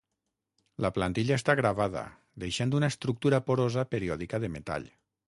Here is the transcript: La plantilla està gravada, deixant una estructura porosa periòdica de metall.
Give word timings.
La 0.85 0.89
plantilla 0.95 1.35
està 1.41 1.55
gravada, 1.59 2.03
deixant 2.45 2.73
una 2.79 2.89
estructura 2.95 3.41
porosa 3.51 3.85
periòdica 3.93 4.41
de 4.47 4.51
metall. 4.57 4.89